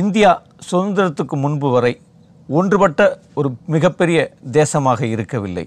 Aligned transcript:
India 0.00 0.30
சுதந்திரத்துக்கு 0.70 1.36
முன்பு 1.36 1.70
வரை 1.70 2.00
ஒன்றுபட்ட 2.48 3.00
ஒரு 3.34 3.48
மிகப்பெரிய 3.66 4.18
தேசமாக 4.52 5.00
இருக்கவில்லை. 5.02 5.64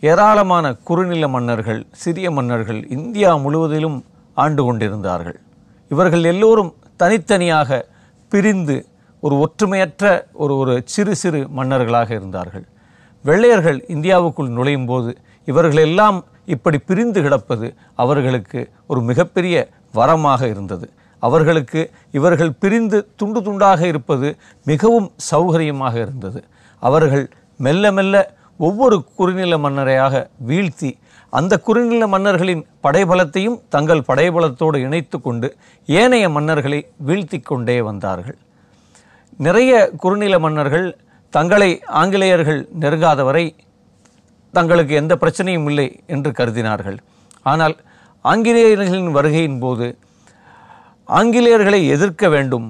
ஏராளமான 0.00 0.74
குறுநில 0.88 1.28
மன்னர்கள் 1.28 1.80
சிறிய 2.02 2.30
மன்னர்கள் 2.30 2.88
இந்தியா 2.88 3.36
முழுவதிலும் 3.36 3.98
ஆண்டு 4.34 4.64
கொண்டிருந்தார்கள். 4.64 5.38
இவர்கள் 5.88 6.24
எல்லோரும் 6.24 6.74
தனித்தனியாக 6.96 7.88
பிரிந்து 8.28 8.86
ஒரு 9.20 9.34
ஒற்றுமையற்ற 9.44 10.24
ஒரு 10.32 10.56
ஒரு 10.56 10.82
சிறு 10.84 11.16
சிறு 11.16 11.42
மன்னர்களாக 11.56 12.10
இருந்தார்கள். 12.14 12.66
வெள்ளையர்கள் 13.24 13.84
இந்தியாவுக்குள் 13.88 14.48
நுழையும் 14.48 14.86
போது 14.86 15.12
இவர்கள் 15.44 15.82
எல்லாம் 15.88 16.24
இப்படி 16.46 16.78
பிரிந்து 16.78 17.22
கிடப்பது 17.22 17.74
அவர்களுக்கு 17.94 18.70
ஒரு 18.86 19.00
மிகப்பெரிய 19.00 19.68
வரமாக 19.94 20.42
இருந்தது. 20.48 20.90
அவர்களுக்கு 21.26 21.80
இவர்கள் 22.18 22.52
பிரிந்து 22.62 22.98
துண்டு 23.20 23.40
துண்டாக 23.46 23.80
இருப்பது 23.92 24.28
மிகவும் 24.70 25.08
சௌகரியமாக 25.30 25.94
இருந்தது. 26.04 26.40
அவர்கள் 26.82 27.24
மெல்ல 27.66 27.92
மெல்ல 27.98 28.16
ஒவ்வொரு 28.66 28.96
குறுநில 29.18 29.54
மன்னரையாக 29.64 30.14
வீழ்த்தி 30.48 30.90
அந்த 31.32 31.54
குறுநில 31.66 32.04
மன்னர்களின் 32.14 32.62
படைபலத்தையும் 32.84 33.58
தங்கள் 33.74 34.02
படைபலத்தோடு 34.08 34.78
இணைத்து 34.86 35.16
கொண்டு 35.26 35.48
ஏனைய 36.00 36.26
மன்னர்களை 36.36 36.80
வீழ்த்தி 37.08 37.38
கொண்டே 37.42 37.76
வந்தார்கள். 37.88 38.38
நிறைய 39.46 39.72
குறுநில 40.02 40.34
மன்னர்கள் 40.44 40.86
தங்களை 41.36 41.70
ஆங்கிலேயர்கள் 42.00 42.60
நெருங்காதவரை 42.82 43.44
தங்களுக்கு 44.54 44.94
எந்த 45.02 45.14
பிரச்சனையும் 45.22 45.68
இல்லை 45.70 45.88
என்று 46.14 46.30
கருதினார்கள். 46.38 46.98
ஆனால் 47.52 47.76
ஆங்கிலேயர்களின் 48.24 49.14
வருகையின் 49.18 49.60
போது 49.64 49.86
ஆங்கிலேயர்களை 51.08 51.80
எதிர்க்க 51.94 52.28
வேண்டும். 52.28 52.66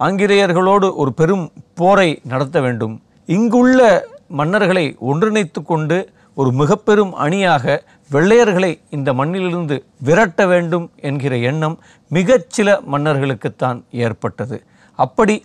ஆங்கிலேயர்களோடு 0.00 0.88
ஒரு 1.02 1.10
பெரும் 1.12 1.46
போரை 1.74 2.08
நடத்த 2.32 2.60
வேண்டும். 2.60 2.94
இங்குள்ள 3.26 4.06
மன்னர்களை 4.38 4.84
ஒன்றிணைத்து 5.10 5.60
கொண்டு 5.62 5.98
ஒரு 6.34 6.50
மிகப்பெரும் 6.52 7.12
அணியாக 7.24 7.82
வெள்ளையர்களை 8.12 8.70
இந்த 8.96 9.12
மண்ணிலிருந்து 9.12 9.76
விரட்ட 10.08 10.46
வேண்டும் 10.46 10.86
என்கிற 11.08 11.36
எண்ணம் 11.50 11.76
மிகச் 12.08 12.50
சில 12.56 12.78
மன்னர்களுக்குத்தான் 12.92 13.78
ஏற்பட்டது. 14.04 14.58
அப்படி 14.98 15.36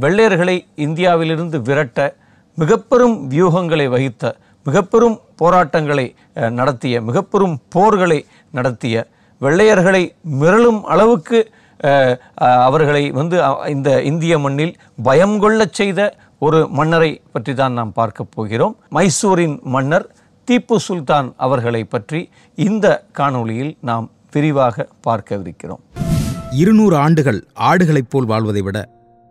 வெள்ளையர்களை 0.00 0.56
இந்தியாவிலிருந்து 0.86 1.58
விரட்ட 1.62 1.98
மிகப்பெரும் 2.58 3.16
வியூகங்களை 3.30 3.86
வகித்த 3.94 4.34
மிகப்பெரும் 4.66 5.16
போராட்டங்களை 5.36 6.06
நடத்திய 6.58 7.00
மிகப்பெரும் 7.08 7.56
போர்களை 7.74 8.20
நடத்திய 8.50 9.06
வெள்ளையர்களை 9.40 10.02
மிரளும் 10.40 10.80
அளவுக்கு 10.92 11.38
அவர்களை 12.66 13.04
வந்து 13.10 13.36
இந்த 13.74 13.90
இந்திய 14.10 14.38
மண்ணில் 14.38 14.74
பயம் 15.02 15.38
கொள்ளச் 15.38 15.76
செய்த 15.80 16.00
ஒரு 16.46 16.60
மன்னரை 16.78 17.10
பற்றி 17.32 17.54
தான் 17.54 17.76
நாம் 17.78 17.92
பார்க்க 17.92 18.32
போகிறோம். 18.36 18.74
மைசூரின் 18.96 19.56
மன்னர் 19.74 20.06
தீப்பு 20.48 20.76
சுல்தான் 20.86 21.28
அவர்களை 21.36 21.82
பற்றி 21.84 22.20
இந்த 22.54 22.86
காணொளியில் 23.18 23.72
நாம் 23.80 24.06
விரிவாக 24.34 24.86
பார்க்கவிருக்கிறோம். 25.06 25.82
இருநூறு 26.60 26.96
ஆண்டுகள் 26.96 27.40
ஆடுகளைப் 27.68 28.10
போல் 28.10 28.28
வாழ்வதை 28.32 28.62
விட 28.62 28.78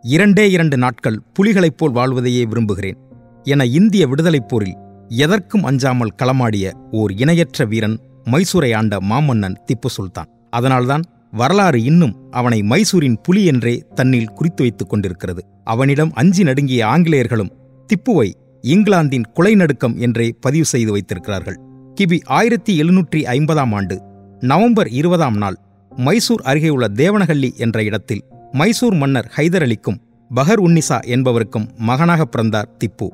இரண்டே 0.03 0.45
இரண்டு 0.51 0.77
நாட்கள் 0.77 1.19
புலிகளைப் 1.35 1.77
போல் 1.77 1.91
வாழ்வதையே 1.91 2.43
விரும்புகிறேன் 2.45 2.97
என 3.43 3.65
இந்திய 3.79 4.03
விடுதலைப் 4.07 4.49
போரில் 4.49 4.79
எதற்கும் 5.23 5.63
அஞ்சாமல் 5.63 6.15
களமாடிய 6.21 6.71
ஓர் 6.91 7.11
இணையற்ற 7.23 7.65
வீரன் 7.65 7.97
மைசூரை 8.31 8.71
ஆண்ட 8.79 8.97
மாமன்னன் 9.11 9.57
திப்பு 9.67 9.89
சுல்தான். 9.97 10.29
அதனால்தான் 10.49 11.03
வரலாறு 11.33 11.83
இன்னும் 11.83 12.15
அவனை 12.31 12.61
மைசூரின் 12.61 13.17
புலி 13.23 13.45
என்றே 13.45 13.83
தன்னில் 13.95 14.33
குறித்து 14.33 14.61
வைத்துக் 14.61 14.89
கொண்டிருக்கிறது. 14.89 15.41
அவனிடம் 15.63 16.11
அஞ்சி 16.13 16.43
நடுங்கிய 16.43 16.87
ஆங்கிலேயர்களும் 16.87 17.53
திப்புவை 17.89 18.29
இங்கிலாந்தின் 18.61 19.25
குலை 19.33 19.55
நடுக்கம் 19.55 19.95
என்றே 19.97 20.33
பதிவு 20.39 20.65
செய்து 20.65 20.91
வைத்திருக்கிறார்கள். 20.91 21.57
கிபி 22.01 22.19
ஆயிரத்தி 22.23 22.81
எழுநூற்றி 22.81 23.19
ஐம்பதாம் 23.35 23.73
ஆண்டு 23.73 23.95
நவம்பர் 24.39 24.87
இருபதாம் 24.87 25.37
நாள் 25.37 25.57
மைசூர் 25.91 26.41
அருகேயுள்ள 26.45 26.85
தேவனஹள்ளி 26.95 27.55
என்ற 27.55 27.83
இடத்தில் 27.83 28.23
மைசூர் 28.51 28.93
மன்னர் 28.93 29.31
ஹைதர் 29.35 29.65
அலிக்கும் 29.67 29.99
பஹர் 30.35 30.61
உன்னிசா 30.67 30.99
என்பவருக்கும் 31.05 31.67
மகனாக 31.75 32.25
பிறந்தார் 32.25 32.71
திப்பு. 32.77 33.07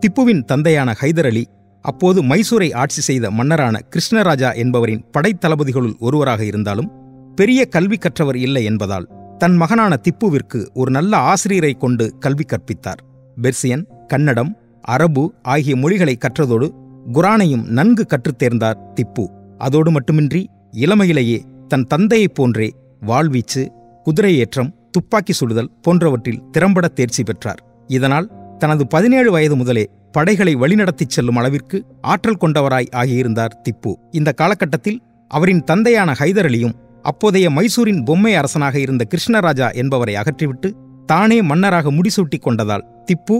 திப்புவின் 0.00 0.44
தந்தையான 0.44 0.94
ஹைதர் 1.00 1.26
அலி 1.26 1.44
அப்போது 1.80 2.22
மைசூரை 2.22 2.74
ஆட்சி 2.74 3.00
செய்த 3.00 3.30
மன்னரான 3.30 3.80
கிருஷ்ணராஜா 3.90 4.54
என்பவரின் 4.54 5.04
படைத்தளபதிகளுள் 5.12 5.96
ஒருவராக 5.98 6.44
இருந்தாலும் 6.44 6.90
பெரிய 7.34 7.64
கல்வி 7.64 7.96
கற்றவர் 7.96 8.36
இல்லை 8.36 8.64
என்பதால் 8.64 9.08
தன் 9.38 9.56
மகனான 9.56 10.00
திப்புவிற்கு 10.02 10.66
ஒரு 10.74 10.90
நல்ல 10.90 11.16
ஆசிரியரை 11.16 11.72
கொண்டு 11.72 12.18
கல்வி 12.18 12.44
கற்பித்தார். 12.44 13.00
பெர்சியன் 13.42 13.86
கன்னடம் 14.06 14.56
அரபு 14.80 15.34
ஆகிய 15.42 15.76
மொழிகளை 15.76 16.18
கற்றதோடு 16.18 16.70
குரானையும் 17.12 17.64
நன்கு 17.64 18.06
கற்றுத் 18.06 18.42
தேர்ந்தார் 18.42 18.76
திப்பு. 18.94 19.26
அதோடு 19.58 19.90
மட்டுமின்றி 19.90 20.48
இளமையிலேயே 20.72 21.40
தன் 21.68 21.86
தந்தையைப் 21.86 22.34
போன்றே 22.34 22.74
வாழ்வீச்சு 23.06 23.68
குதிரையேற்றம் 24.04 24.74
துப்பாக்கி 24.90 25.32
சுடுதல் 25.32 25.70
போன்றவற்றில் 25.82 26.42
திறம்பட 26.50 26.88
தேர்ச்சி 26.88 27.22
பெற்றார். 27.22 27.64
இதனால் 27.86 28.30
தனது 28.58 28.86
பதினேழு 28.86 29.30
வயது 29.30 29.56
முதலே 29.56 29.90
படைகளை 30.12 30.56
வழிநடத்திச் 30.56 31.08
செல்லும் 31.08 31.36
அளவிற்கு 31.36 31.84
ஆற்றல் 32.00 32.38
கொண்டவராய் 32.40 32.92
ஆகியிருந்தார் 32.92 33.60
திப்பு. 33.62 33.94
இந்த 34.10 34.32
காலகட்டத்தில் 34.32 35.02
அவரின் 35.28 35.64
தந்தையான 35.64 36.14
ஹைதர் 36.18 36.48
அலியும் 36.48 36.74
அப்போதைய 37.02 37.50
மைசூரின் 37.50 38.04
பொம்மை 38.04 38.34
அரசனாக 38.34 38.78
இருந்த 38.78 39.04
கிருஷ்ணராஜா 39.04 39.74
என்பவரை 39.74 40.14
அகற்றிவிட்டு 40.14 40.72
தானே 41.06 41.42
மன்னராக 41.42 41.92
முடிசூட்டிக் 41.92 42.44
கொண்டதால் 42.44 42.84
திப்பு 43.06 43.36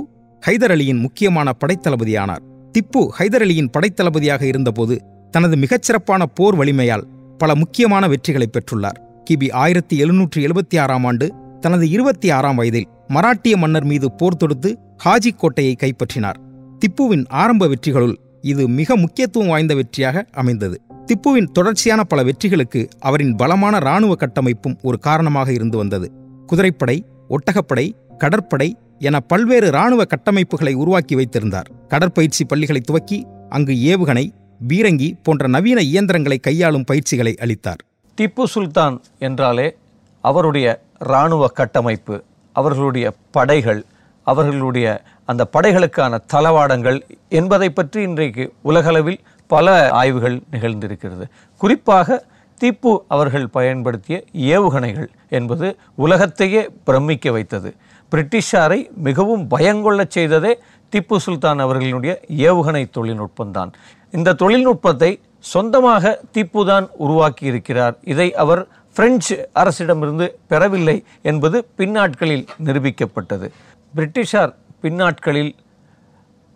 ஹைதர் 0.46 0.72
அலியின் 0.74 1.00
முக்கியமான 1.00 1.52
படைத்தளபதியானார். 1.64 2.42
திப்பு 2.78 3.08
ஹைதர் 3.18 3.44
அலியின் 3.44 3.70
படைத்தளபதியாக 3.72 4.42
இருந்தபோது 4.42 5.04
தனது 5.30 5.56
மிகச்சிறப்பான 5.56 6.22
போர் 6.34 6.56
வலிமையால் 6.56 7.06
பல 7.38 7.54
முக்கியமான 7.54 8.08
வெற்றிகளை 8.08 8.46
பெற்றுள்ளார். 8.46 8.98
கிபி 9.30 9.52
ஆயிரத்தி 9.52 10.04
எழுநூற்றி 10.04 10.36
எழுபத்தி 10.36 10.80
ஆறாம் 10.80 11.04
ஆண்டு 11.04 11.34
தனது 11.60 11.88
இருபத்தி 11.88 12.30
ஆறாம் 12.30 12.54
வயதில் 12.54 12.88
மராட்டிய 13.08 13.56
மன்னர் 13.56 13.84
மீது 13.84 14.12
போர் 14.12 14.36
தொடுத்து 14.36 14.78
ஹாஜி 15.04 15.30
கோட்டையை 15.36 15.76
கைப்பற்றினார். 15.78 16.38
திப்புவின் 16.78 17.24
ஆரம்ப 17.28 17.66
வெற்றிகளுள் 17.66 18.14
இது 18.40 18.68
மிக 18.68 18.96
முக்கியத்துவம் 18.96 19.48
வாய்ந்த 19.48 19.74
வெற்றியாக 19.74 20.22
அமைந்தது. 20.32 20.80
திப்புவின் 21.08 21.48
தொடர்ச்சியான 21.52 22.04
பல 22.04 22.22
வெற்றிகளுக்கு 22.22 22.80
அவரின் 22.98 23.34
பலமான 23.36 23.76
இராணுவ 23.76 24.12
கட்டமைப்பும் 24.14 24.76
ஒரு 24.82 24.98
காரணமாக 24.98 25.52
இருந்து 25.52 25.76
வந்தது. 25.76 26.12
குதிரைப்படை 26.46 26.96
ஒட்டகப்படை 27.28 27.92
கடற்படை 28.18 28.76
என 28.98 29.20
பல்வேறு 29.20 29.66
இராணுவ 29.66 30.02
கட்டமைப்புகளை 30.04 30.74
உருவாக்கி 30.74 31.14
வைத்திருந்தார். 31.14 31.70
கடற்பயிற்சி 31.88 32.44
பள்ளிகளை 32.44 32.80
துவக்கி 32.80 33.26
அங்கு 33.48 33.72
ஏவுகணை 33.72 34.32
பீரங்கி 34.68 35.08
போன்ற 35.22 35.48
நவீன 35.48 35.80
இயந்திரங்களை 35.80 36.38
கையாளும் 36.38 36.84
பயிற்சிகளை 36.84 37.34
அளித்தார். 37.40 37.80
திப்பு 38.18 38.44
சுல்தான் 38.54 39.00
என்றாலே 39.18 39.76
அவருடைய 40.20 40.82
இராணுவ 40.98 41.48
கட்டமைப்பு 41.48 42.24
அவர்களுடைய 42.52 43.12
படைகள் 43.30 43.84
அவர்களுடைய 44.26 45.02
அந்த 45.24 45.42
படைகளுக்கான 45.52 46.18
தளவாடங்கள் 46.32 46.98
என்பதை 47.28 47.70
பற்றி 47.70 48.02
இன்றைக்கு 48.02 48.52
உலகளவில் 48.62 49.20
பல 49.46 49.90
ஆய்வுகள் 49.90 50.40
நிகழ்ந்திருக்கிறது. 50.52 51.24
குறிப்பாக 51.56 52.24
திப்பு 52.60 52.98
அவர்கள் 53.08 53.48
பயன்படுத்திய 53.48 54.24
ஏவுகணைகள் 54.34 55.08
என்பது 55.28 55.76
உலகத்தையே 55.94 56.68
பிரமிக்க 56.84 57.30
வைத்தது. 57.30 57.74
பிரிட்டிஷாரை 58.12 58.92
மிகவும் 58.94 59.48
பயங்கொள்ளச் 59.50 60.10
செய்ததே 60.10 60.58
திப்பு 60.92 61.16
சுல்தான் 61.16 61.58
அவர்களினுடைய 61.58 62.14
ஏவுகணை 62.36 62.90
தொழில்நுட்பம்தான். 62.98 63.72
இந்த 64.10 64.32
தொழில்நுட்பத்தை 64.32 65.20
சொந்தமாக 65.38 66.20
திப்பு 66.32 66.66
தான் 66.66 66.88
உருவாக்கி 66.96 67.46
இருக்கிறார் 67.46 67.98
இதை 68.04 68.34
அவர் 68.34 68.66
பிரெஞ்சு 68.94 69.48
அரசிடமிருந்து 69.54 70.28
பெறவில்லை 70.46 71.04
என்பது 71.22 71.66
பின்னாட்களில் 71.76 72.46
நிரூபிக்கப்பட்டது. 72.64 73.48
பிரிட்டிஷார் 73.94 74.54
பின்னாட்களில் 74.80 75.54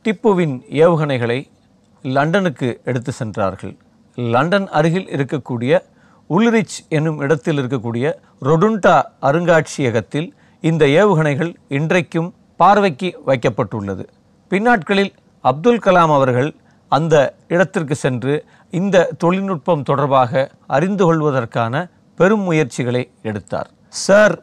திப்புவின் 0.04 0.60
ஏவுகணைகளை 0.70 1.46
லண்டனுக்கு 2.14 2.68
எடுத்து 2.84 3.12
சென்றார்கள். 3.12 3.74
லண்டன் 4.18 4.68
அருகில் 4.78 5.08
இருக்கக்கூடிய 5.16 5.72
உல்ரிச் 6.30 6.76
என்னும் 6.88 7.18
இடத்தில் 7.24 7.58
இருக்கக்கூடிய 7.58 8.06
ரொடுண்டா 8.48 8.96
அருங்காட்சியகத்தில் 9.28 10.28
இந்த 10.60 10.84
ஏவுகணைகள் 11.00 11.52
இன்றைக்கும் 11.78 12.30
பார்வைக்கு 12.60 13.08
வைக்கப்பட்டுள்ளது. 13.26 14.04
பின்னாட்களில் 14.52 15.12
அப்துல் 15.44 15.82
கலாம் 15.86 16.14
அவர்கள் 16.18 16.50
அந்த 16.92 17.14
இடத்திற்கு 17.48 17.94
சென்று 18.04 18.34
இந்த 18.70 19.06
தொழில்நுட்பம் 19.18 19.82
தொடர்பாக 19.82 20.50
அறிந்து 20.76 21.04
கொள்வதற்கான 21.04 21.74
பெரும் 22.18 22.44
முயற்சிகளை 22.48 23.02
எடுத்தார். 23.22 23.70
சார் 23.88 24.34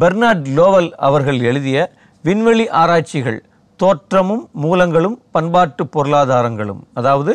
பெர்னார்ட் 0.00 0.46
லோவல் 0.58 0.90
அவர்கள் 1.08 1.40
எழுதிய 1.50 1.78
விண்வெளி 2.24 2.66
ஆராய்ச்சிகள் 2.82 3.38
தோற்றமும் 3.84 4.44
மூலங்களும் 4.52 5.16
பண்பாட்டு 5.30 5.84
பொருளாதாரங்களும். 5.86 6.82
அதாவது 6.94 7.32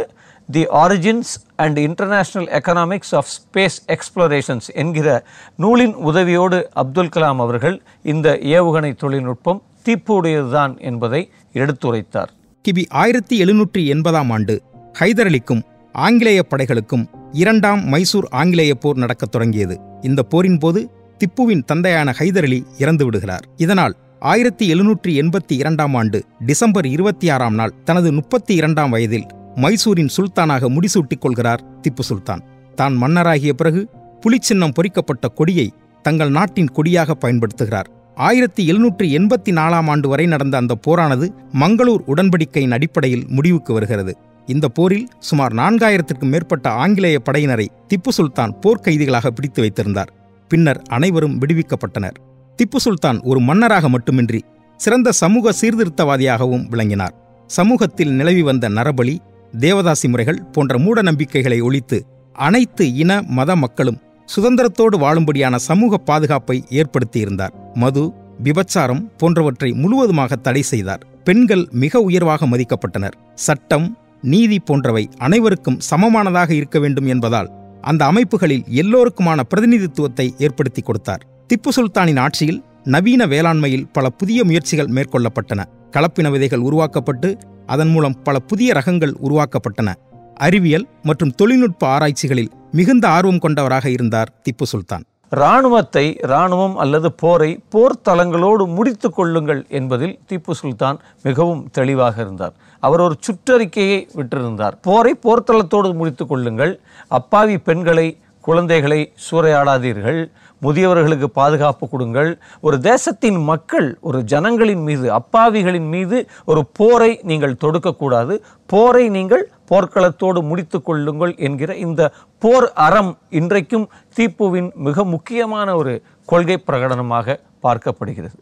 the 0.49 0.61
origins 0.83 1.31
and 1.55 1.77
international 1.77 2.47
economics 2.59 3.11
of 3.11 3.29
space 3.35 3.77
explorations 3.87 4.67
என்கிற 4.73 5.07
நூலின் 5.55 5.95
உதவியோடு 6.09 6.59
அப்துல் 6.73 7.11
கலாம் 7.15 7.41
அவர்கள் 7.45 7.81
இந்த 8.03 8.37
ஏவுகணை 8.41 8.91
தொழில்நுட்பம் 8.95 9.61
தீப்புடையதுதான் 9.85 10.73
என்பதை 10.79 11.21
எடுத்துரைத்தார். 11.53 12.31
கிபி 12.65 12.83
ஆயிரத்தி 12.89 13.35
எழுநூற்றி 13.43 13.85
எண்பதாம் 13.85 14.29
ஆண்டு 14.29 14.55
ஹைதர் 14.99 15.29
அலிக்கும் 15.31 15.61
ஆங்கிலேய 15.95 16.41
படைகளுக்கும் 16.49 17.05
இரண்டாம் 17.31 17.83
மைசூர் 17.83 18.27
ஆங்கிலேய 18.31 18.73
போர் 18.75 18.97
நடக்கத் 18.97 19.31
தொடங்கியது. 19.31 19.79
இந்த 20.01 20.23
போரின் 20.23 20.57
போது 20.57 20.81
திப்புவின் 21.19 21.63
தந்தையான 21.65 22.13
ஹைதர் 22.19 22.47
அலி 22.49 22.65
இறந்து 22.79 23.05
விடுகிறார் 23.05 23.45
இதனால் 23.57 23.95
ஆயிரத்தி 24.21 24.73
எழுநூற்றி 24.73 25.07
எண்பத்தி 25.07 25.53
இரண்டாம் 25.53 25.93
ஆண்டு 25.93 26.23
டிசம்பர் 26.45 26.85
இருபத்தி 26.85 27.29
ஆறாம் 27.29 27.53
நாள் 27.53 27.73
தனது 27.83 28.11
முப்பத்தி 28.11 28.53
இரண்டாம் 28.53 28.89
வயதில் 28.89 29.25
மைசூரின் 29.55 30.09
சுல்தானாக 30.17 30.69
முடிசூட்டிக் 30.69 31.19
கொள்கிறார் 31.19 31.63
திப்பு 31.81 31.99
சுல்தான். 31.99 32.43
தான் 32.75 33.03
மன்னராகிய 33.03 33.53
பிறகு 33.53 33.89
புலிச்சின்னம் 34.21 34.73
பொறிக்கப்பட்ட 34.73 35.27
கொடியை 35.27 35.73
தங்கள் 36.01 36.29
நாட்டின் 36.29 36.67
கொடியாக 36.67 37.15
பயன்படுத்துகிறார். 37.21 37.85
ஆயிரத்தி 38.15 38.71
எழுநூற்றி 38.71 39.07
எண்பத்தி 39.17 39.51
நாலாம் 39.51 39.89
ஆண்டு 39.89 40.09
வரை 40.09 40.25
நடந்த 40.25 40.57
அந்த 40.57 40.75
போரானது 40.87 41.29
மங்களூர் 41.53 42.03
உடன்படிக்கையின் 42.05 42.71
அடிப்படையில் 42.71 43.25
முடிவுக்கு 43.27 43.73
வருகிறது. 43.73 44.17
இந்த 44.45 44.67
போரில் 44.67 45.07
சுமார் 45.19 45.53
நான்காயிரத்திற்கும் 45.53 46.33
மேற்பட்ட 46.33 46.69
ஆங்கிலேய 46.69 47.19
படையினரை 47.31 47.67
திப்பு 47.87 48.09
சுல்தான் 48.17 48.55
போர்க்கைதிகளாக 48.61 49.27
பிடித்து 49.27 49.61
வைத்திருந்தார். 49.61 50.13
பின்னர் 50.47 50.81
அனைவரும் 50.87 51.39
விடுவிக்கப்பட்டனர். 51.41 52.17
திப்பு 52.59 52.75
சுல்தான் 52.75 53.21
ஒரு 53.21 53.39
மன்னராக 53.39 53.89
மட்டுமின்றி 53.89 54.43
சிறந்த 54.75 55.11
சமூக 55.11 55.51
சீர்திருத்தவாதியாகவும் 55.61 56.67
விளங்கினார். 56.67 57.13
சமூகத்தில் 57.47 58.11
நிலவி 58.11 58.41
வந்த 58.41 58.69
நரபலி 58.69 59.17
தேவதாசி 59.59 60.09
முறைகள் 60.09 60.41
போன்ற 60.41 60.77
மூட 60.77 61.01
நம்பிக்கைகளை 61.01 61.61
ஒழித்து 61.61 62.05
அனைத்து 62.33 62.93
இன 62.93 63.21
மத 63.21 63.55
மக்களும் 63.55 64.01
சுதந்திரத்தோடு 64.35 64.95
வாழும்படியான 65.03 65.55
சமூக 65.55 65.97
பாதுகாப்பை 65.97 66.63
ஏற்படுத்தியிருந்தார். 66.69 67.53
மது 67.73 68.13
விபச்சாரம் 68.43 69.11
போன்றவற்றை 69.17 69.71
முழுவதுமாக 69.71 70.35
தடை 70.35 70.61
செய்தார். 70.61 71.05
பெண்கள் 71.23 71.67
மிக 71.71 72.01
உயர்வாக 72.01 72.45
மதிக்கப்பட்டனர். 72.45 73.15
சட்டம் 73.35 73.97
நீதி 74.21 74.59
போன்றவை 74.59 75.09
அனைவருக்கும் 75.17 75.79
சமமானதாக 75.89 76.49
இருக்க 76.49 76.79
வேண்டும் 76.79 77.05
என்பதால் 77.05 77.51
அந்த 77.81 78.05
அமைப்புகளில் 78.05 78.63
எல்லோருக்குமான 78.81 79.39
பிரதிநிதித்துவத்தை 79.49 80.33
ஏற்படுத்தி 80.37 80.81
கொடுத்தார். 80.81 81.28
திப்பு 81.49 81.71
சுல்தானின் 81.75 82.19
ஆட்சியில் 82.19 82.63
நவீன 82.83 83.25
வேளாண்மையில் 83.25 83.85
பல 83.91 84.09
புதிய 84.09 84.43
முயற்சிகள் 84.43 84.87
மேற்கொள்ளப்பட்டன. 84.87 85.61
கலப்பின 85.91 86.31
விதைகள் 86.31 86.59
உருவாக்கப்பட்டு 86.59 87.37
அதன் 87.65 87.87
மூலம் 87.87 88.15
பல 88.23 88.39
புதிய 88.39 88.73
ரகங்கள் 88.73 89.13
உருவாக்கப்பட்டன. 89.23 89.93
அறிவியல் 90.35 90.87
மற்றும் 91.03 91.31
தொழில்நுட்ப 91.31 91.87
ஆராய்ச்சிகளில் 91.87 92.51
மிகுந்த 92.71 93.07
ஆர்வம் 93.07 93.39
கொண்டவராக 93.39 93.89
இருந்தார் 93.89 94.31
திப்பு 94.43 94.63
சுல்தான். 94.63 95.03
இராணுவத்தை 95.29 96.17
இராணுவம் 96.21 96.77
அல்லது 96.77 97.13
போரை 97.13 97.63
போர்த்தலங்களோடு 97.73 98.75
முடித்து 98.75 99.11
கொள்ளுங்கள் 99.11 99.65
என்பதில் 99.69 100.19
திப்பு 100.29 100.51
சுல்தான் 100.51 100.97
மிகவும் 101.23 101.69
தெளிவாக 101.71 102.21
இருந்தார். 102.21 102.53
அவர் 102.79 102.99
ஒரு 102.99 103.15
சுற்றறிக்கையை 103.27 103.99
விட்டிருந்தார். 104.15 104.75
போரை 104.81 105.19
போர்த்தளத்தோடு 105.23 105.93
முடித்து 105.93 106.27
கொள்ளுங்கள். 106.27 106.79
அப்பாவி 107.07 107.57
பெண்களை 107.57 108.17
குழந்தைகளை 108.49 108.99
சூறையாடாதீர்கள். 109.27 110.19
முதியவர்களுக்கு 110.61 111.27
பாதுகாப்பு 111.39 111.85
கொடுங்கள். 111.91 112.29
ஒரு 112.67 112.77
தேசத்தின் 112.89 113.39
மக்கள் 113.49 113.87
ஒரு 114.07 114.19
ஜனங்களின் 114.31 114.83
மீது 114.87 115.05
அப்பாவிகளின் 115.19 115.89
மீது 115.93 116.17
ஒரு 116.51 116.61
போரை 116.79 117.11
நீங்கள் 117.29 117.59
தொடுக்கக்கூடாது. 117.63 118.35
போரை 118.73 119.05
நீங்கள் 119.17 119.45
போர்க்களத்தோடு 119.71 120.39
முடித்து 120.49 120.77
கொள்ளுங்கள் 120.87 121.33
என்கிற 121.47 121.71
இந்த 121.85 122.01
போர் 122.43 122.67
அறம் 122.85 123.11
இன்றைக்கும் 123.39 123.87
தீப்புவின் 124.17 124.69
மிக 124.87 125.03
முக்கியமான 125.13 125.75
ஒரு 125.81 125.93
கொள்கை 126.31 126.57
பிரகடனமாக 126.67 127.37
பார்க்கப்படுகிறது. 127.65 128.37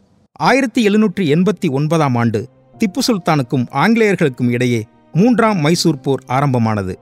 ஆயிரத்தி 0.48 0.80
எழுநூற்றி 0.88 1.24
எண்பத்தி 1.34 1.68
ஒன்பதாம் 1.78 2.16
ஆண்டு 2.22 2.40
திப்பு 2.80 3.00
சுல்தானுக்கும் 3.06 3.64
ஆங்கிலேயர்களுக்கும் 3.82 4.50
இடையே 4.56 4.80
மூன்றாம் 5.14 5.60
மைசூர் 5.64 6.02
போர் 6.04 6.22
ஆரம்பமானது. 6.36 6.94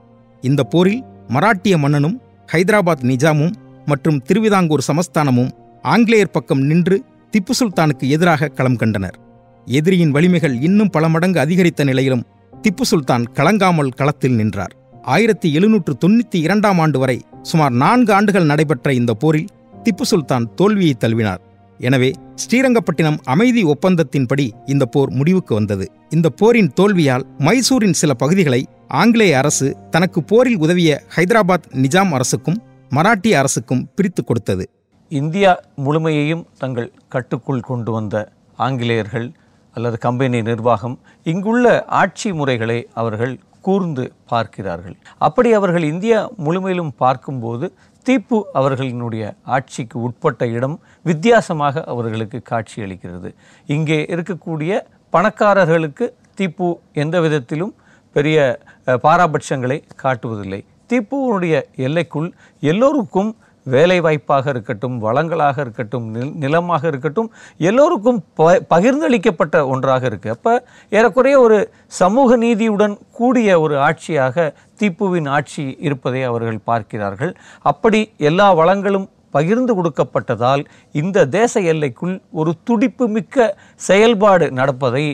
இந்த 0.43 0.61
போரில் 0.73 1.03
மராட்டிய 1.35 1.75
மன்னனும் 1.83 2.17
ஹைதராபாத் 2.51 3.05
நிஜாமும் 3.11 3.53
மற்றும் 3.85 4.19
திருவிதாங்கூர் 4.21 4.83
சமஸ்தானமும் 4.87 5.49
ஆங்கிலேயர் 5.81 6.31
பக்கம் 6.31 6.61
நின்று 6.61 6.97
திப்பு 7.33 7.53
சுல்தானுக்கு 7.59 8.05
எதிராக 8.15 8.47
களம் 8.47 8.75
கண்டனர். 8.75 9.17
எதிரியின் 9.65 10.11
வலிமைகள் 10.11 10.55
இன்னும் 10.61 10.89
பல 10.89 11.09
மடங்கு 11.09 11.39
அதிகரித்த 11.39 11.83
நிலையிலும் 11.83 12.25
திப்பு 12.63 12.85
சுல்தான் 12.91 13.25
கலங்காமல் 13.33 13.95
களத்தில் 13.95 14.35
நின்றார். 14.35 14.73
ஆயிரத்தி 15.01 15.53
எழுநூற்று 15.53 15.93
தொண்ணூற்றி 16.05 16.39
இரண்டாம் 16.45 16.79
ஆண்டு 16.79 16.99
வரை 16.99 17.17
சுமார் 17.41 17.71
நான்கு 17.71 18.13
ஆண்டுகள் 18.13 18.49
நடைபெற்ற 18.51 18.93
இந்த 18.93 19.13
போரில் 19.13 19.51
திப்பு 19.83 20.05
சுல்தான் 20.11 20.47
தோல்வியை 20.55 20.95
தழுவினார். 20.99 21.41
எனவே 21.79 22.09
ஸ்ரீரங்கப்பட்டினம் 22.43 23.19
அமைதி 23.23 23.63
ஒப்பந்தத்தின்படி 23.63 24.45
இந்த 24.65 24.85
போர் 24.85 25.11
முடிவுக்கு 25.11 25.53
வந்தது. 25.55 25.85
இந்த 26.09 26.27
போரின் 26.29 26.71
தோல்வியால் 26.79 27.27
மைசூரின் 27.37 27.99
சில 28.01 28.13
பகுதிகளை 28.13 28.61
ஆங்கிலேய 28.87 29.37
அரசு 29.37 29.77
தனக்கு 29.89 30.23
போரில் 30.23 30.57
உதவிய 30.57 31.03
ஹைதராபாத் 31.15 31.65
நிஜாம் 31.73 32.11
அரசுக்கும் 32.11 32.59
மராட்டிய 32.91 33.33
அரசுக்கும் 33.37 33.89
பிரித்து 33.95 34.23
கொடுத்தது. 34.23 34.69
இந்தியா 35.07 35.59
முழுமையையும் 35.75 36.47
தங்கள் 36.57 36.93
கட்டுக்குள் 37.07 37.59
கொண்டு 37.59 37.91
வந்த 37.91 38.31
ஆங்கிலேயர்கள் 38.55 39.31
அல்லது 39.71 39.97
கம்பெனி 39.97 40.41
நிர்வாகம் 40.41 40.99
இங்குள்ள 41.23 41.85
ஆட்சி 41.85 42.33
முறைகளை 42.33 42.87
அவர்கள் 42.93 43.39
கூர்ந்து 43.61 44.13
பார்க்கிறார்கள். 44.27 44.95
அப்படி 45.17 45.53
அவர்கள் 45.53 45.83
இந்தியா 45.83 46.29
முழுமையிலும் 46.37 46.93
பார்க்கும்போது 46.97 47.73
தீப்பு 48.03 48.47
அவர்களினுடைய 48.53 49.33
ஆட்சிக்கு 49.43 50.01
உட்பட்ட 50.01 50.47
இடம் 50.47 50.79
வித்தியாசமாக 51.03 51.83
அவர்களுக்கு 51.83 52.41
காட்சியளிக்கிறது. 52.49 53.31
இங்கே 53.65 54.05
இருக்கக்கூடிய 54.09 54.79
பணக்காரர்களுக்கு 55.11 56.07
தீப்பு 56.35 56.79
எந்த 56.93 57.21
விதத்திலும் 57.21 57.75
பெரிய 58.17 58.37
பாராபட்சங்களை 59.05 59.79
காட்டுவதில்லை. 60.03 60.61
திப்புவனுடைய 60.91 61.55
எல்லைக்குள் 61.87 62.29
எல்லோருக்கும் 62.71 63.31
வேலை 63.65 63.95
வாய்ப்பாக 64.03 64.45
இருக்கட்டும் 64.53 64.93
வளங்களாக 65.05 65.57
இருக்கட்டும் 65.63 66.05
நில் 66.15 66.31
நிலமாக 66.43 66.83
இருக்கட்டும் 66.91 67.27
எல்லோருக்கும் 67.69 68.19
ப 68.39 68.45
பகிர்ந்தளிக்கப்பட்ட 68.73 69.55
ஒன்றாக 69.73 70.03
இருக்குது 70.09 70.33
அப்போ 70.35 70.53
ஏறக்குறைய 70.97 71.37
ஒரு 71.45 71.57
சமூக 71.99 72.37
நீதியுடன் 72.43 72.95
கூடிய 73.19 73.59
ஒரு 73.65 73.75
ஆட்சியாக 73.87 74.45
தீப்புவின் 74.81 75.27
ஆட்சி 75.37 75.65
இருப்பதை 75.87 76.21
அவர்கள் 76.29 76.65
பார்க்கிறார்கள். 76.71 77.33
அப்படி 77.71 78.01
எல்லா 78.29 78.47
வளங்களும் 78.61 79.07
பகிர்ந்து 79.37 79.73
கொடுக்கப்பட்டதால் 79.77 80.63
இந்த 81.01 81.25
தேச 81.39 81.61
எல்லைக்குள் 81.71 82.15
ஒரு 82.39 82.53
துடிப்பு 82.67 83.07
மிக்க 83.15 83.47
செயல்பாடு 83.89 84.47
நடப்பதை 84.59 85.05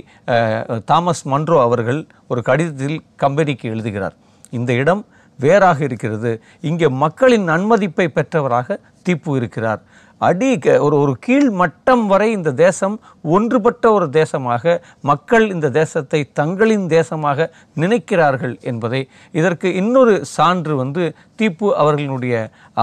தாமஸ் 0.91 1.25
மன்றோ 1.33 1.57
அவர்கள் 1.67 2.01
ஒரு 2.31 2.43
கடிதத்தில் 2.49 2.99
கம்பெனிக்கு 3.23 3.65
எழுதுகிறார். 3.73 4.15
இந்த 4.59 4.71
இடம் 4.83 5.03
வேறாக 5.39 5.79
இருக்கிறது. 5.87 6.31
இங்கே 6.69 6.87
மக்களின் 7.03 7.45
நன்மதிப்பை 7.51 8.05
பெற்றவராக 8.17 8.77
தீப்பு 9.05 9.31
இருக்கிறார். 9.39 9.81
அடி 10.23 10.49
ஒரு 10.85 10.95
ஒரு 11.03 11.13
கீழ் 11.19 11.47
மட்டம் 11.61 12.03
வரை 12.07 12.27
இந்த 12.31 12.51
தேசம் 12.63 12.95
ஒன்றுபட்ட 13.35 13.85
ஒரு 13.91 14.07
தேசமாக 14.19 14.73
மக்கள் 15.01 15.45
இந்த 15.49 15.67
தேசத்தை 15.79 16.19
தங்களின் 16.39 16.85
தேசமாக 16.97 17.47
நினைக்கிறார்கள் 17.75 18.55
என்பதை 18.71 19.01
இதற்கு 19.39 19.67
இன்னொரு 19.81 20.13
சான்று 20.35 20.75
வந்து 20.75 21.03
தீப்பு 21.35 21.69
அவர்களுடைய 21.75 22.35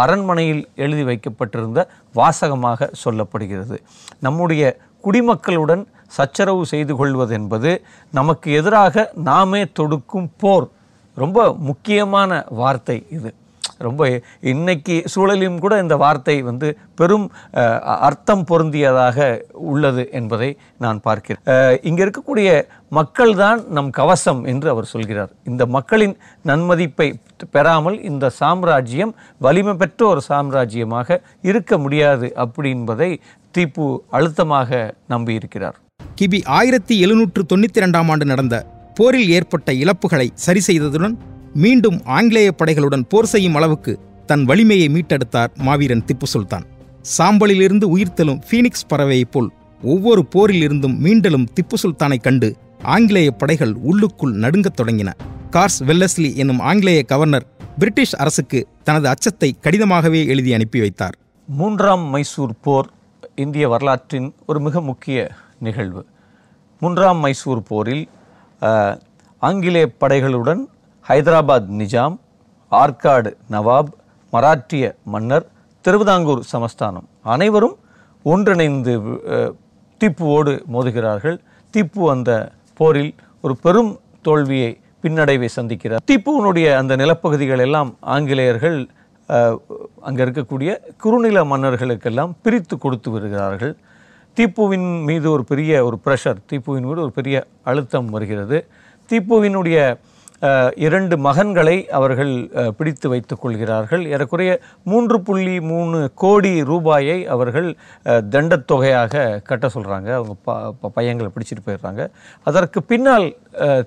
அரண்மனையில் 0.02 0.62
எழுதி 0.76 1.04
வைக்கப்பட்டிருந்த 1.10 1.80
வாசகமாக 2.14 2.90
சொல்லப்படுகிறது. 3.04 3.78
நம்முடைய 4.20 4.64
குடிமக்களுடன் 5.04 5.84
சச்சரவு 6.16 6.62
செய்து 6.66 6.94
கொள்வது 6.96 7.32
என்பது 7.34 7.70
நமக்கு 8.12 8.48
எதிராக 8.60 9.04
நாமே 9.30 9.62
தொடுக்கும் 9.78 10.30
போர். 10.36 10.66
ரொம்ப 11.16 11.38
முக்கியமான 11.68 12.30
வார்த்தை 12.60 12.96
இது. 13.10 13.30
ரொம்ப 13.86 14.02
இன்னைக்கு 14.52 14.96
சூழலிலும் 15.12 15.60
கூட 15.64 15.74
இந்த 15.84 15.96
வார்த்தை 16.02 16.36
வந்து 16.48 16.68
பெரும் 17.00 17.26
அர்த்தம் 18.08 18.44
பொருந்தியதாக 18.50 19.28
உள்ளது 19.72 20.02
என்பதை 20.18 20.50
நான் 20.84 21.00
பார்க்கிறேன். 21.06 21.42
இங்கே 21.88 22.02
இருக்கக்கூடிய 22.06 22.48
மக்கள்தான் 22.98 23.60
நம் 23.76 23.90
கவசம் 24.00 24.42
என்று 24.52 24.68
அவர் 24.74 24.90
சொல்கிறார். 24.92 25.32
இந்த 25.50 25.62
மக்களின் 25.76 26.14
நன்மதிப்பை 26.50 27.08
பெறாமல் 27.56 27.98
இந்த 28.10 28.32
சாம்ராஜ்யம் 28.40 29.12
வலிமை 29.46 29.74
பெற்ற 29.82 30.00
ஒரு 30.12 30.22
சாம்ராஜ்யமாக 30.30 31.20
இருக்க 31.50 31.78
முடியாது 31.84 32.28
அப்படி 32.44 32.70
என்பதை 32.78 33.10
தீப்பு 33.54 33.86
அழுத்தமாக 34.16 34.80
நம்பியிருக்கிறார். 35.14 35.78
கிபி 36.18 36.38
ஆயிரத்தி 36.58 36.94
எழுநூற்று 37.04 37.42
தொண்ணூற்றி 37.50 37.82
ரெண்டாம் 37.84 38.10
ஆண்டு 38.12 38.24
நடந்த 38.32 38.56
போரில் 38.98 39.30
ஏற்பட்ட 39.36 39.68
இழப்புகளை 39.82 40.26
சரி 40.44 40.60
செய்ததுடன் 40.66 41.14
மீண்டும் 41.54 41.98
ஆங்கிலேய 42.04 42.50
படைகளுடன் 42.58 43.04
போர் 43.08 43.30
செய்யும் 43.32 43.54
அளவுக்கு 43.54 43.92
தன் 44.26 44.44
வலிமையை 44.44 44.88
மீட்டெடுத்தார் 44.88 45.52
மாவீரன் 45.56 46.04
திப்பு 46.04 46.26
சுல்தான். 46.32 46.66
சாம்பலிலிருந்து 47.18 47.86
உயிர்த்தெழும் 47.96 48.40
ஃபீனிக்ஸ் 48.48 48.88
பறவையைப் 48.88 49.30
போல் 49.30 49.50
ஒவ்வொரு 49.82 50.22
போரிலிருந்தும் 50.34 50.96
மீண்டலும் 51.04 51.46
திப்பு 51.56 51.76
சுல்தானைக் 51.82 52.24
கண்டு 52.26 52.56
ஆங்கிலேய 52.82 53.30
படைகள் 53.30 53.72
உள்ளுக்குள் 53.72 54.34
நடுங்கத் 54.34 54.78
தொடங்கின. 54.80 55.10
கார்ஸ் 55.50 55.80
வெல்லஸ்லி 55.80 56.30
என்னும் 56.34 56.62
ஆங்கிலேய 56.70 57.02
கவர்னர் 57.02 57.46
பிரிட்டிஷ் 57.78 58.14
அரசுக்கு 58.14 58.60
தனது 58.82 59.08
அச்சத்தை 59.08 59.50
கடிதமாகவே 59.62 60.26
எழுதி 60.26 60.54
அனுப்பி 60.54 60.80
வைத்தார். 60.80 61.16
மூன்றாம் 61.48 62.04
மைசூர் 62.14 62.54
போர் 62.60 62.90
இந்திய 63.34 63.68
வரலாற்றின் 63.68 64.34
ஒரு 64.46 64.60
மிக 64.60 64.80
முக்கிய 64.80 65.30
நிகழ்வு. 65.60 66.02
மூன்றாம் 66.80 67.18
மைசூர் 67.18 67.62
போரில் 67.62 68.08
ஆங்கிலேய 69.38 69.86
படைகளுடன் 70.00 70.62
ஹைதராபாத் 71.10 71.70
நிஜாம் 71.78 72.16
ஆற்காடு 72.80 73.30
நவாப் 73.52 73.88
மராட்டிய 74.32 74.84
மன்னர் 75.12 75.46
திருவிதாங்கூர் 75.84 76.42
சமஸ்தானம் 76.50 77.06
அனைவரும் 77.32 77.74
ஒன்றிணைந்து 78.32 78.92
தீப்புவோடு 78.98 79.54
திப்புவோடு 80.02 80.52
மோதுகிறார்கள். 80.74 81.36
திப்பு 81.74 82.02
அந்த 82.12 82.30
போரில் 82.78 83.10
ஒரு 83.44 83.54
பெரும் 83.64 83.90
தோல்வியை 84.26 84.70
பின்னடைவை 85.02 85.48
சந்திக்கிறார். 85.56 86.04
தீப்புவனுடைய 86.10 86.68
அந்த 86.80 86.96
நிலப்பகுதிகள் 87.02 87.62
எல்லாம் 87.66 87.90
ஆங்கிலேயர்கள் 88.14 88.78
அங்கே 90.08 90.22
இருக்கக்கூடிய 90.26 90.70
குறுநில 91.06 91.44
மன்னர்களுக்கெல்லாம் 91.54 92.36
பிரித்து 92.44 92.78
கொடுத்து 92.84 93.10
வருகிறார்கள். 93.16 93.74
திப்புவின் 94.36 94.88
மீது 95.10 95.28
ஒரு 95.30 95.46
பெரிய 95.50 95.84
ஒரு 95.88 95.98
ப்ரெஷர் 96.04 96.40
திப்புவின் 96.52 96.88
மீது 96.90 97.02
ஒரு 97.08 97.14
பெரிய 97.18 97.44
அழுத்தம் 97.72 98.10
வருகிறது. 98.16 98.60
திப்புவினுடைய 99.10 99.78
இரண்டு 100.74 101.16
மகன்களை 101.16 101.86
அவர்கள் 101.86 102.50
பிடித்து 102.76 103.08
வைத்துக் 103.08 103.40
கொள்கிறார்கள். 103.40 104.06
ஏறக்குறைய 104.06 104.60
மூன்று 104.84 105.20
புள்ளி 105.20 105.60
மூணு 105.60 106.10
கோடி 106.14 106.64
ரூபாயை 106.64 107.26
அவர்கள் 107.26 107.76
தண்டத்தொகையாக 108.04 109.42
கட்ட 109.42 109.70
சொல்கிறாங்க 109.74 110.12
அவங்க 110.12 110.34
ப 110.44 110.72
ப- 110.72 110.88
பையங்களை 110.88 111.32
பிடிச்சிட்டு 111.32 111.68
போயிடுறாங்க. 111.68 112.10
அதற்கு 112.44 112.82
பின்னால் 112.82 113.36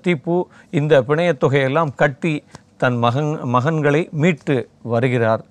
தீப்பு 0.02 0.48
இந்த 0.70 1.02
பிணையத் 1.02 1.40
தொகையெல்லாம் 1.48 1.96
கட்டி 1.96 2.44
தன் 2.78 2.98
மகன் 2.98 3.40
மகன்களை 3.44 4.10
மீட்டு 4.10 4.68
வருகிறார். 4.82 5.44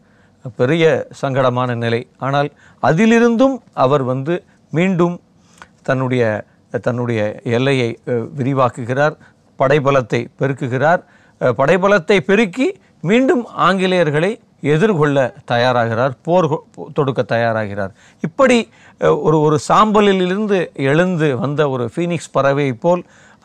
பெரிய 0.56 1.06
சங்கடமான 1.23 1.76
நிலை. 1.76 2.06
ஆனால் 2.18 2.50
அதிலிருந்தும் 2.82 3.59
அவர் 3.73 4.02
வந்து 4.02 4.44
மீண்டும் 4.71 5.21
தன்னுடைய 5.82 6.44
தன்னுடைய 6.82 7.40
எல்லையை 7.44 7.99
விரிவாக்குகிறார். 8.37 9.16
படைபலத்தை 9.62 10.23
பெருக்குகிறார். 10.40 11.02
படைபலத்தை 11.61 12.19
பெருக்கி 12.31 12.69
மீண்டும் 13.11 13.45
ஆங்கிலேயர்களை 13.66 14.33
எதிர்கொள்ள 14.75 15.19
தயாராகிறார் 15.50 16.12
போர் 16.26 16.47
தொடுக்க 16.97 17.21
தயாராகிறார். 17.35 17.92
இப்படி 18.26 18.59
ஒரு 19.26 19.38
ஒரு 19.47 19.57
சாம்பலிலிருந்து 19.69 20.59
எழுந்து 20.90 21.28
வந்த 21.38 21.62
ஒரு 21.75 21.85
ஃபீனிக்ஸ் 21.95 22.35
பறவையைப் 22.37 22.81
போல் 22.85 23.02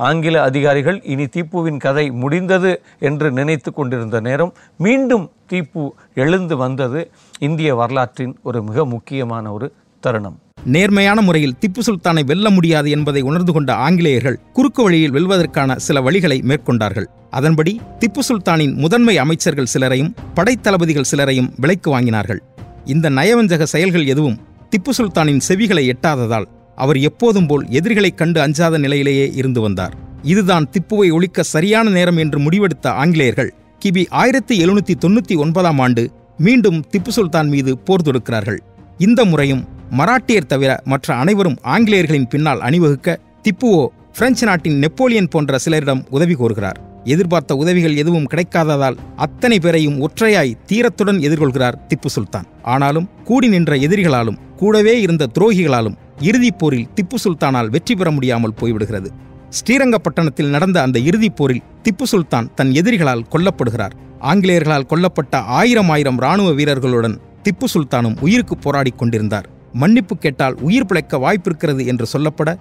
ஆங்கில 0.07 0.35
அதிகாரிகள் 0.49 0.99
இனி 1.13 1.25
தீப்புவின் 1.35 1.79
கதை 1.85 2.05
முடிந்தது 2.23 2.71
என்று 3.09 3.27
நினைத்து 3.31 3.69
கொண்டிருந்த 3.73 4.19
நேரம் 4.27 4.53
மீண்டும் 4.85 5.25
தீப்பு 5.51 5.85
எழுந்து 6.23 6.57
வந்தது. 6.57 7.01
இந்திய 7.47 7.75
வரலாற்றின் 7.75 8.35
ஒரு 8.43 8.61
மிக 8.69 8.85
முக்கியமான 8.95 9.51
ஒரு 9.51 9.69
தருணம். 10.03 10.37
நேர்மையான 10.63 11.21
முறையில் 11.21 11.55
திப்பு 11.59 11.79
சுல்தானை 11.85 12.25
வெல்ல 12.25 12.49
முடியாது 12.49 12.89
என்பதை 12.89 13.21
உணர்ந்து 13.21 13.53
கொண்ட 13.53 13.75
ஆங்கிலேயர்கள் 13.75 14.39
குறுக்கு 14.53 14.83
வழியில் 14.83 15.13
வெல்வதற்கான 15.13 15.75
சில 15.75 16.01
வழிகளை 16.01 16.41
மேற்கொண்டார்கள். 16.41 17.05
அதன்படி 17.29 17.81
திப்பு 17.99 18.19
சுல்தானின் 18.29 18.73
முதன்மை 18.73 19.17
அமைச்சர்கள் 19.17 19.67
சிலரையும் 19.73 20.15
படைத்தளபதிகள் 20.33 21.05
சிலரையும் 21.11 21.49
விலைக்கு 21.57 21.99
வாங்கினார்கள். 21.99 22.37
இந்த 22.85 23.09
நயவஞ்சக 23.09 23.63
செயல்கள் 23.63 24.05
எதுவும் 24.05 24.39
திப்பு 24.69 24.89
சுல்தானின் 24.97 25.39
செவிகளை 25.47 25.85
எட்டாததால் 25.85 26.47
அவர் 26.75 26.97
எப்போதும் 26.97 27.47
போல் 27.47 27.65
எதிரிகளைக் 27.65 28.15
கண்டு 28.15 28.41
அஞ்சாத 28.41 28.77
நிலையிலேயே 28.77 29.31
இருந்து 29.31 29.61
வந்தார். 29.61 29.93
இதுதான் 30.21 30.69
திப்புவை 30.69 31.11
ஒழிக்க 31.11 31.43
சரியான 31.43 31.89
நேரம் 31.89 32.17
என்று 32.17 32.39
முடிவெடுத்த 32.39 32.87
ஆங்கிலேயர்கள் 32.87 33.53
கிபி 33.85 34.05
ஆயிரத்தி 34.09 34.65
எழுநூத்தி 34.65 34.93
தொண்ணூத்தி 35.01 35.37
ஒன்பதாம் 35.37 35.79
ஆண்டு 35.79 36.11
மீண்டும் 36.37 36.83
திப்பு 36.97 37.09
சுல்தான் 37.09 37.47
மீது 37.47 37.77
போர் 37.77 38.01
தொடுக்கிறார்கள். 38.01 38.57
இந்த 38.97 39.25
முறையும் 39.25 39.67
மராட்டியர் 39.91 40.45
தவிர 40.45 40.81
மற்ற 40.83 41.15
அனைவரும் 41.15 41.57
ஆங்கிலேயர்களின் 41.63 42.29
பின்னால் 42.29 42.61
அணிவகுக்க 42.61 43.19
திப்புவோ 43.43 43.87
பிரெஞ்சு 44.13 44.45
நாட்டின் 44.45 44.77
நெப்போலியன் 44.77 45.27
போன்ற 45.27 45.57
சிலரிடம் 45.65 46.05
உதவி 46.09 46.33
கோருகிறார். 46.33 46.77
எதிர்பார்த்த 47.03 47.55
உதவிகள் 47.55 47.95
எதுவும் 47.95 48.27
கிடைக்காததால் 48.27 48.97
அத்தனை 49.15 49.59
பேரையும் 49.59 49.99
ஒற்றையாய் 50.01 50.57
தீரத்துடன் 50.65 51.19
எதிர்கொள்கிறார் 51.19 51.77
திப்பு 51.87 52.05
சுல்தான். 52.05 52.47
ஆனாலும் 52.61 53.09
கூடி 53.23 53.47
நின்ற 53.47 53.75
எதிரிகளாலும் 53.75 54.37
கூடவே 54.55 55.01
இருந்த 55.01 55.27
துரோகிகளாலும் 55.39 55.97
இறுதிப் 56.19 56.59
போரில் 56.59 56.87
திப்பு 56.95 57.15
சுல்தானால் 57.23 57.69
வெற்றி 57.69 57.95
பெற 57.95 58.11
முடியாமல் 58.11 58.53
போய்விடுகிறது. 58.61 59.09
ஸ்ரீரங்கப்பட்டணத்தில் 59.49 60.49
நடந்த 60.49 60.81
அந்த 60.81 60.99
இறுதிப் 60.99 61.35
போரில் 61.35 61.63
திப்பு 61.83 62.03
சுல்தான் 62.03 62.53
தன் 62.55 62.71
எதிரிகளால் 62.71 63.27
கொல்லப்படுகிறார். 63.31 63.91
ஆங்கிலேயர்களால் 64.19 64.89
கொல்லப்பட்ட 64.89 65.35
ஆயிரம் 65.43 65.89
ஆயிரம் 65.89 66.17
ராணுவ 66.17 66.51
வீரர்களுடன் 66.51 67.19
திப்பு 67.43 67.65
சுல்தானும் 67.73 68.19
உயிருக்கு 68.19 68.55
போராடிக் 68.55 68.97
கொண்டிருந்தார். 68.97 69.55
மன்னிப்பு 69.73 70.17
கேட்டால் 70.17 70.55
உயிர் 70.55 70.85
பிழைக்க 70.85 71.17
வாய்ப்பிருக்கிறது 71.17 71.85
என்று 71.85 72.05
சொல்லப்பட 72.13 72.57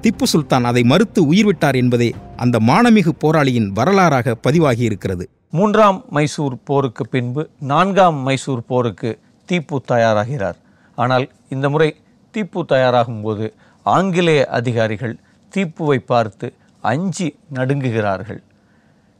திப்பு 0.00 0.22
சுல்தான் 0.22 0.64
அதை 0.64 0.82
மறுத்து 0.82 1.26
உயிர் 1.26 1.44
விட்டார் 1.44 1.74
என்பதே 1.74 2.14
அந்த 2.36 2.58
மானமிகு 2.58 3.12
போராளியின் 3.18 3.72
வரலாறாக 3.72 4.36
பதிவாகியிருக்கிறது. 4.48 5.24
மூன்றாம் 5.50 6.04
மைசூர் 6.10 6.56
போருக்கு 6.64 7.08
பின்பு 7.08 7.50
நான்காம் 7.58 8.16
மைசூர் 8.16 8.64
போருக்கு 8.64 9.18
தீப்பு 9.44 9.82
தயாராகிறார். 9.88 10.58
ஆனால் 10.94 11.30
இந்த 11.48 11.68
முறை 11.68 11.96
தீப்பு 12.30 12.64
தயாராகும் 12.64 13.22
போது 13.22 13.54
ஆங்கிலேய 13.82 14.46
அதிகாரிகள் 14.46 15.16
தீப்புவை 15.54 15.96
பார்த்து 15.96 16.54
அஞ்சி 16.80 17.38
நடுங்குகிறார்கள். 17.54 18.40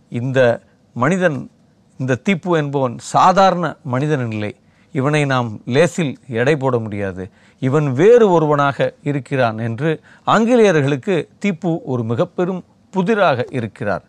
இந்த 0.09 0.63
மனிதன் 0.93 1.51
இந்த 1.99 2.15
தீப்பு 2.15 2.57
என்பவன் 2.57 2.99
சாதாரண 2.99 3.77
மனிதன் 3.85 4.31
இல்லை. 4.31 4.57
இவனை 4.99 5.23
நாம் 5.33 5.49
லேசில் 5.75 6.15
எடை 6.41 6.55
போட 6.63 6.77
முடியாது. 6.85 7.25
இவன் 7.63 7.89
வேறு 8.01 8.27
ஒருவனாக 8.37 8.89
இருக்கிறான் 9.11 9.59
என்று 9.69 9.91
ஆங்கிலேயர்களுக்கு 10.27 11.17
தீப்பு 11.43 11.73
ஒரு 11.93 12.03
மிக 12.11 12.27
பெரும் 12.39 12.63
புதிராக 12.95 13.47
இருக்கிறார். 13.59 14.05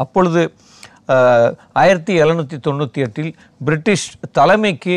அப்பொழுது 0.00 0.42
ஆயிரத்தி 1.82 2.14
எழுநூற்றி 2.22 2.56
தொண்ணூற்றி 2.66 3.00
எட்டில் 3.06 3.32
பிரிட்டிஷ் 3.66 4.08
தலைமைக்கு 4.38 4.96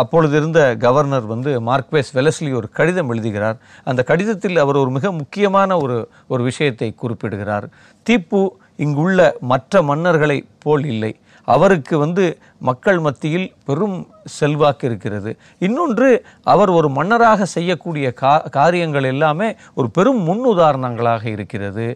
அப்பொழுது 0.00 0.34
இருந்த 0.36 0.60
கவர்னர் 0.84 1.26
வந்து 1.32 1.50
மார்க்வேஸ் 1.68 2.10
வெலஸ்லி 2.18 2.50
ஒரு 2.60 2.68
கடிதம் 2.78 3.10
எழுதுகிறார். 3.12 3.58
அந்த 3.88 4.00
கடிதத்தில் 4.10 4.62
அவர் 4.62 4.78
ஒரு 4.82 4.90
மிக 4.96 5.12
முக்கியமான 5.18 5.76
ஒரு 5.84 5.96
ஒரு 6.32 6.42
விஷயத்தை 6.48 6.88
குறிப்பிடுகிறார். 7.02 7.66
தீப்பு 8.06 8.40
இங்குள்ள 8.84 9.18
மற்ற 9.52 9.82
மன்னர்களைப் 9.90 10.48
போல் 10.64 10.86
இல்லை. 10.92 11.12
அவருக்கு 11.44 11.94
வந்து 11.98 12.24
மக்கள் 12.58 12.98
மத்தியில் 12.98 13.46
பெரும் 13.64 13.96
செல்வாக்கு 14.38 14.84
இருக்கிறது. 14.86 15.30
இன்னொன்று 15.58 16.08
அவர் 16.42 16.70
ஒரு 16.70 16.88
மன்னராக 16.88 17.44
செய்யக்கூடிய 17.44 18.12
கா 18.12 18.38
காரியங்கள் 18.38 19.04
எல்லாமே 19.04 19.48
ஒரு 19.74 19.90
பெரும் 19.90 20.20
முன்னுதாரணங்களாக 20.28 21.24
இருக்கிறது. 21.26 21.86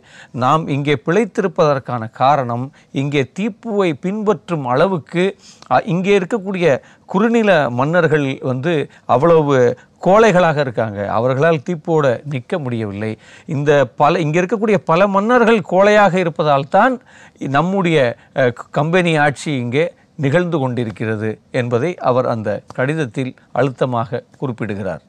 நாம் 0.45 0.69
இங்கே 0.69 0.97
பிழைத்திருப்பதற்கான 1.07 2.11
காரணம் 2.23 2.73
இங்கே 2.93 3.23
தீப்புவை 3.39 3.91
பின்பற்றும் 4.07 4.67
அளவுக்கு 4.67 5.25
இங்கே 5.85 6.19
இருக்கக்கூடிய 6.19 6.79
குறுநில 7.07 7.71
மன்னர்கள் 7.71 8.39
வந்து 8.43 8.91
அவ்வளவு 9.07 9.79
கோழைகளாக 10.07 10.59
இருக்காங்க. 10.67 10.99
அவர்களால் 11.19 11.63
தீப்போட 11.67 12.07
நிற்க 12.33 12.59
முடியவில்லை. 12.65 13.13
இந்த 13.55 13.71
பல 14.01 14.21
இங்கே 14.25 14.41
இருக்கக்கூடிய 14.43 14.79
பல 14.91 15.09
மன்னர்கள் 15.17 15.61
கோழையாக 15.73 16.15
இருப்பதால் 16.25 16.71
தான் 16.77 16.97
நம்முடைய 17.57 17.99
கம்பெனி 18.79 19.15
ஆட்சி 19.27 19.51
இங்கே 19.65 19.85
நிகழ்ந்து 20.25 20.59
கொண்டிருக்கிறது 20.61 21.31
என்பதை 21.61 21.91
அவர் 22.11 22.29
அந்த 22.35 22.51
கடிதத்தில் 22.77 23.33
அழுத்தமாக 23.61 24.23
குறிப்பிடுகிறார். 24.41 25.03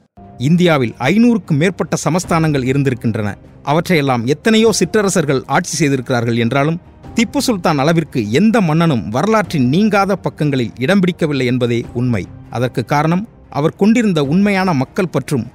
இந்தியாவில் 0.48 0.92
ஐநூறுக்கும் 1.10 1.60
மேற்பட்ட 1.62 1.94
சமஸ்தானங்கள் 2.06 2.66
இருந்திருக்கின்றன. 2.70 3.28
அவற்றையெல்லாம் 3.70 4.26
எத்தனையோ 4.34 4.68
சிற்றரசர்கள் 4.80 5.40
ஆட்சி 5.56 5.74
செய்திருக்கிறார்கள் 5.80 6.38
என்றாலும் 6.44 6.78
திப்பு 7.16 7.40
சுல்தான் 7.46 7.80
அளவிற்கு 7.82 8.20
எந்த 8.40 8.56
மன்னனும் 8.68 9.04
வரலாற்றின் 9.16 9.66
நீங்காத 9.74 10.12
பக்கங்களில் 10.26 10.76
இடம் 10.84 11.00
பிடிக்கவில்லை 11.02 11.46
என்பதே 11.52 11.80
உண்மை. 12.00 12.22
அதற்கு 12.56 12.82
காரணம் 12.92 13.24
அவர் 13.50 13.76
கொண்டிருந்த 13.76 14.24
உண்மையான 14.24 14.72
மக்கள் 14.72 15.08
பற்றும் 15.08 15.46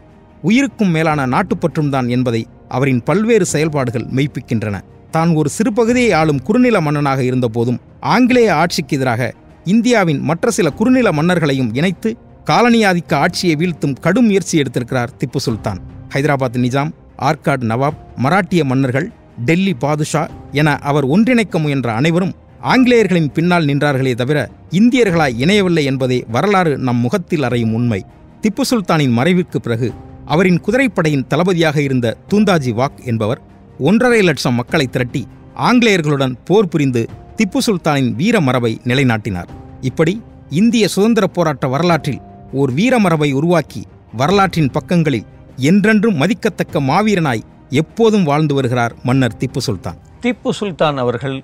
உயிருக்கும் 0.42 0.90
மேலான 0.90 1.28
நாட்டுப்பற்றும் 1.28 1.90
தான் 1.90 2.10
என்பதை 2.10 2.48
அவரின் 2.70 3.04
பல்வேறு 3.04 3.46
செயல்பாடுகள் 3.46 4.08
மெய்ப்பிக்கின்றன. 4.16 4.80
தான் 5.12 5.34
ஒரு 5.34 5.50
சிறு 5.50 5.74
பகுதியை 5.74 6.12
ஆளும் 6.12 6.42
குறுநில 6.42 6.82
மன்னனாக 6.82 7.24
இருந்தபோதும் 7.24 7.80
ஆங்கிலேய 8.00 8.56
ஆட்சிக்கு 8.56 8.96
எதிராக 8.96 9.34
இந்தியாவின் 9.64 10.20
மற்ற 10.20 10.52
சில 10.52 10.70
குறுநில 10.70 11.12
மன்னர்களையும் 11.12 11.74
இணைத்து 11.74 12.18
காலனியாதிக்க 12.46 13.14
ஆட்சியை 13.14 13.56
வீழ்த்தும் 13.56 14.00
கடும் 14.00 14.26
முயற்சி 14.26 14.62
எடுத்திருக்கிறார் 14.62 15.14
திப்பு 15.20 15.38
சுல்தான். 15.38 15.80
ஹைதராபாத் 16.14 16.58
நிஜாம் 16.58 16.92
ஆர்காட் 17.22 17.64
நவாப் 17.72 18.00
மராட்டிய 18.18 18.64
மன்னர்கள் 18.64 19.12
டெல்லி 19.46 19.74
பாதுஷா 19.74 20.28
என 20.52 20.78
அவர் 20.78 21.08
ஒன்றிணைக்க 21.08 21.60
முயன்ற 21.60 21.94
அனைவரும் 21.94 22.34
ஆங்கிலேயர்களின் 22.64 23.32
பின்னால் 23.34 23.66
நின்றார்களே 23.66 24.16
தவிர 24.16 24.50
இந்தியர்களாய் 24.70 25.38
இணையவில்லை 25.38 25.84
என்பதே 25.84 26.26
வரலாறு 26.28 26.78
நம் 26.78 26.98
முகத்தில் 26.98 27.44
அறையும் 27.44 27.74
உண்மை. 27.74 28.06
திப்பு 28.42 28.64
சுல்தானின் 28.70 29.16
மறைவிற்கு 29.18 29.58
பிறகு 29.58 29.94
அவரின் 30.26 30.60
குதிரைப்படையின் 30.60 31.26
தளபதியாக 31.28 31.82
இருந்த 31.82 32.18
தூந்தாஜி 32.30 32.72
வாக் 32.74 33.00
என்பவர் 33.06 33.42
ஒன்றரை 33.80 34.22
லட்சம் 34.22 34.54
மக்களை 34.54 34.88
திரட்டி 34.88 35.28
ஆங்கிலேயர்களுடன் 35.56 36.36
போர் 36.46 36.68
புரிந்து 36.68 37.10
திப்பு 37.38 37.60
சுல்தானின் 37.68 38.12
வீர 38.12 38.42
மரபை 38.42 38.82
நிலைநாட்டினார். 38.84 39.50
இப்படி 39.82 40.22
இந்திய 40.50 40.88
சுதந்திர 40.88 41.28
போராட்ட 41.28 41.68
வரலாற்றில் 41.68 42.22
ஓர் 42.52 42.74
வீரமரபை 42.74 43.34
உருவாக்கி 43.34 43.84
வரலாற்றின் 44.14 44.72
பக்கங்களில் 44.72 45.28
என்றென்றும் 45.58 46.16
மதிக்கத்தக்க 46.16 46.82
மாவீரனாய் 46.82 47.44
எப்போதும் 47.70 48.24
வாழ்ந்து 48.24 48.54
வருகிறார் 48.54 48.96
மன்னர் 49.04 49.38
திப்பு 49.40 49.58
சுல்தான். 49.58 50.00
திப்பு 50.22 50.50
சுல்தான் 50.50 50.98
அவர்கள் 50.98 51.44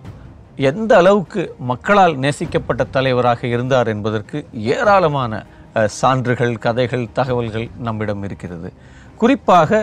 எந்த 0.68 0.92
அளவுக்கு 1.02 1.42
மக்களால் 1.70 2.16
நேசிக்கப்பட்ட 2.24 2.84
தலைவராக 2.96 3.42
இருந்தார் 3.48 3.90
என்பதற்கு 3.94 4.38
ஏராளமான 4.76 5.34
சான்றுகள் 6.00 6.56
கதைகள் 6.66 7.06
தகவல்கள் 7.18 7.68
நம்மிடம் 7.88 8.24
இருக்கிறது. 8.28 8.70
குறிப்பாக 9.22 9.80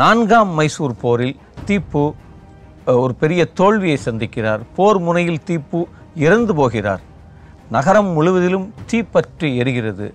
நான்காம் 0.00 0.52
மைசூர் 0.58 0.96
போரில் 1.02 1.38
தீப்பு 1.68 2.02
ஒரு 3.02 3.14
பெரிய 3.22 3.42
தோல்வியை 3.60 3.98
சந்திக்கிறார். 4.04 4.62
போர் 4.76 5.00
முனையில் 5.06 5.44
தீப்பு 5.50 5.80
இறந்து 6.26 6.54
போகிறார். 6.60 7.02
நகரம் 7.76 8.10
முழுவதிலும் 8.16 8.66
தீப்பற்றி 8.90 9.50
எரிகிறது. 9.62 10.08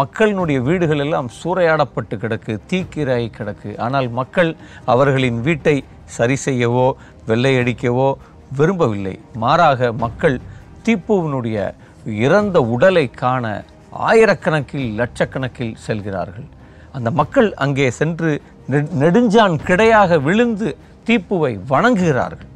மக்களினுடைய 0.00 0.58
வீடுகள் 0.68 1.02
எல்லாம் 1.04 1.28
சூறையாடப்பட்டு 1.40 2.14
கிடக்கு 2.22 2.52
தீக்கிராய் 2.70 3.34
கிடக்கு. 3.38 3.72
ஆனால் 3.86 4.08
மக்கள் 4.20 4.52
அவர்களின் 4.94 5.40
வீட்டை 5.48 5.76
சரி 6.16 6.36
செய்யவோ 6.46 6.86
வெள்ளையடிக்கவோ 7.28 8.08
விரும்பவில்லை. 8.56 9.20
மாறாக 9.34 9.92
மக்கள் 9.92 10.40
தீப்புவினுடைய 10.84 11.74
இறந்த 12.06 12.60
உடலை 12.60 13.10
காண 13.10 13.62
ஆயிரக்கணக்கில் 14.08 14.94
லட்சக்கணக்கில் 14.96 15.74
செல்கிறார்கள். 15.74 16.44
அந்த 16.92 17.10
மக்கள் 17.10 17.54
அங்கே 17.54 17.90
சென்று 17.90 18.42
நெ- 18.70 18.90
நெடுஞ்சான் 18.90 19.58
கிடையாக 19.66 20.22
விழுந்து 20.22 20.76
தீப்புவை 21.06 21.60
வணங்குகிறார்கள். 21.68 22.52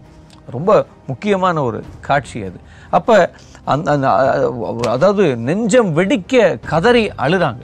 ரொம்ப 0.51 0.87
முக்கியமான 1.07 1.63
ஒரு 1.63 1.85
காட்சி 2.01 2.41
அது. 2.41 2.61
அப்போ 2.91 3.31
அந்த 3.65 3.91
அந்த, 3.91 4.11
அதாவது 4.89 5.37
நெஞ்சம் 5.37 5.97
வெடிக்க 5.97 6.59
கதறி 6.67 7.09
அழுறாங்க. 7.09 7.61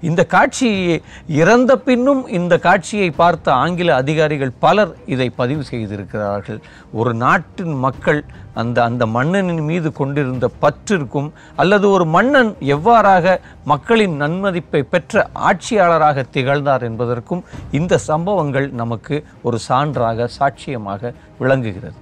இந்த 0.00 0.24
காட்சியை 0.24 1.02
இறந்த 1.40 1.72
பின்னும் 1.76 2.22
இந்த 2.38 2.58
காட்சியை 2.58 3.10
பார்த்த 3.10 3.52
ஆங்கில 3.52 3.94
அதிகாரிகள் 3.94 4.52
பலர் 4.58 4.92
இதை 5.06 5.28
பதிவு 5.30 5.64
செய்திருக்கிறார்கள். 5.70 6.60
ஒரு 6.92 7.14
நாட்டின் 7.14 7.74
மக்கள் 7.86 8.20
அந்த 8.54 8.78
அந்த 8.84 9.06
மன்னனின் 9.06 9.64
மீது 9.64 9.92
கொண்டிருந்த 9.92 10.46
பற்றிற்கும் 10.62 11.28
அல்லது 11.56 11.90
ஒரு 11.90 12.06
மன்னன் 12.16 12.50
எவ்வாறாக 12.76 13.36
மக்களின் 13.64 14.16
நன்மதிப்பை 14.22 14.82
பெற்ற 14.94 15.28
ஆட்சியாளராக 15.32 16.24
திகழ்ந்தார் 16.30 16.82
என்பதற்கும் 16.82 17.44
இந்த 17.70 17.98
சம்பவங்கள் 18.10 18.68
நமக்கு 18.82 19.24
ஒரு 19.42 19.58
சான்றாக 19.68 20.28
சாட்சியமாக 20.38 21.14
விளங்குகிறது. 21.38 21.98